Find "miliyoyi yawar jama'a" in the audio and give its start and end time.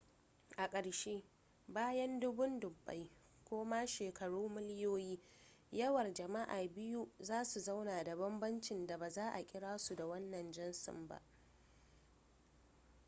4.49-6.67